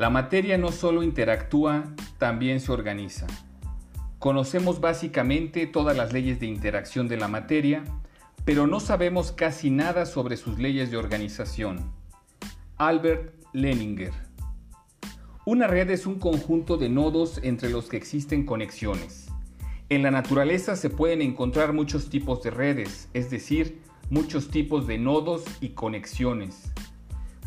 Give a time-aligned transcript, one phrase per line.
[0.00, 1.84] La materia no solo interactúa,
[2.16, 3.26] también se organiza.
[4.18, 7.84] Conocemos básicamente todas las leyes de interacción de la materia,
[8.46, 11.92] pero no sabemos casi nada sobre sus leyes de organización.
[12.78, 14.14] Albert Leninger.
[15.44, 19.28] Una red es un conjunto de nodos entre los que existen conexiones.
[19.90, 24.96] En la naturaleza se pueden encontrar muchos tipos de redes, es decir, muchos tipos de
[24.96, 26.72] nodos y conexiones.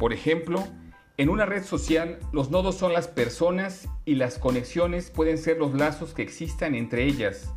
[0.00, 0.66] Por ejemplo,
[1.20, 5.74] en una red social, los nodos son las personas y las conexiones pueden ser los
[5.74, 7.50] lazos que existan entre ellas.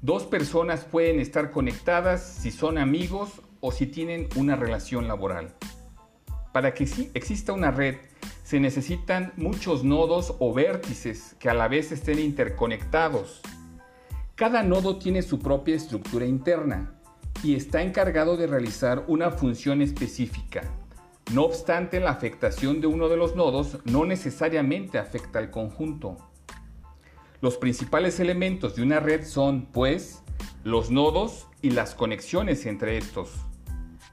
[0.00, 5.52] Dos personas pueden estar conectadas si son amigos o si tienen una relación laboral.
[6.54, 7.96] Para que exista una red,
[8.42, 13.42] se necesitan muchos nodos o vértices que a la vez estén interconectados.
[14.34, 16.94] Cada nodo tiene su propia estructura interna
[17.42, 20.62] y está encargado de realizar una función específica.
[21.32, 26.16] No obstante, la afectación de uno de los nodos no necesariamente afecta al conjunto.
[27.40, 30.24] Los principales elementos de una red son, pues,
[30.64, 33.30] los nodos y las conexiones entre estos.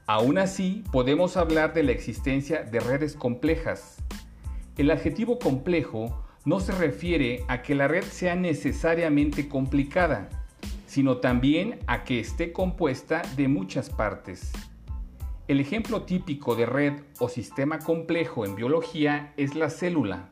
[0.06, 3.96] Aún así, podemos hablar de la existencia de redes complejas.
[4.76, 10.28] El adjetivo complejo no se refiere a que la red sea necesariamente complicada,
[10.86, 14.52] sino también a que esté compuesta de muchas partes.
[15.48, 20.28] El ejemplo típico de red o sistema complejo en biología es la célula.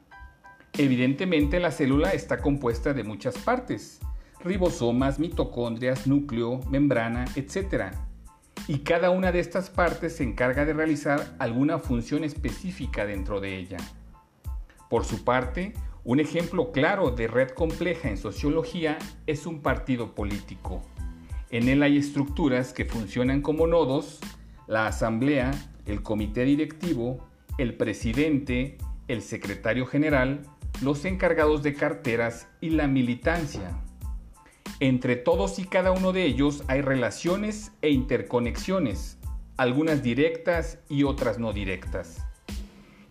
[0.74, 3.98] Evidentemente la célula está compuesta de muchas partes,
[4.44, 7.94] ribosomas, mitocondrias, núcleo, membrana, etc.
[8.68, 13.56] Y cada una de estas partes se encarga de realizar alguna función específica dentro de
[13.56, 13.78] ella.
[14.90, 15.72] Por su parte,
[16.04, 20.82] un ejemplo claro de red compleja en sociología es un partido político.
[21.48, 24.20] En él hay estructuras que funcionan como nodos
[24.66, 25.52] la asamblea,
[25.86, 27.26] el comité directivo,
[27.58, 28.78] el presidente,
[29.08, 30.42] el secretario general,
[30.82, 33.80] los encargados de carteras y la militancia.
[34.80, 39.18] Entre todos y cada uno de ellos hay relaciones e interconexiones,
[39.56, 42.18] algunas directas y otras no directas.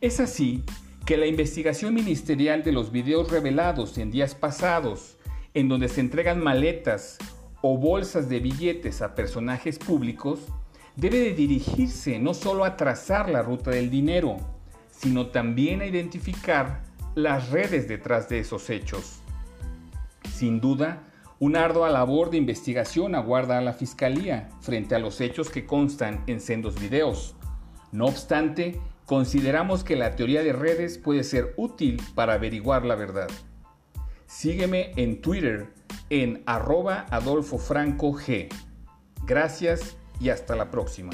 [0.02, 0.64] Es así
[1.06, 5.18] que la investigación ministerial de los videos revelados en días pasados,
[5.54, 7.18] en donde se entregan maletas
[7.62, 10.40] o bolsas de billetes a personajes públicos,
[10.96, 14.38] debe de dirigirse no solo a trazar la ruta del dinero,
[14.92, 16.82] sino también a identificar
[17.16, 19.20] las redes detrás de esos hechos.
[20.34, 21.04] Sin duda,
[21.40, 26.24] una ardua labor de investigación aguarda a la Fiscalía frente a los hechos que constan
[26.28, 27.36] en sendos videos.
[27.92, 33.28] No obstante, consideramos que la teoría de redes puede ser útil para averiguar la verdad.
[34.28, 35.68] Sígueme en Twitter
[36.10, 38.48] en arroba Adolfo Franco G.
[39.26, 41.12] Gracias y hasta la próxima.